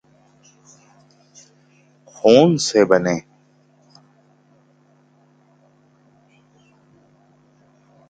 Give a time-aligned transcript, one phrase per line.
[2.07, 3.17] خون سے بننے